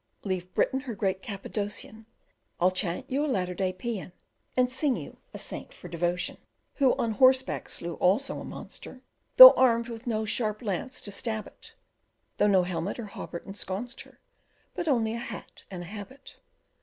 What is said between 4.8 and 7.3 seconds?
you a saint for devotion, Who on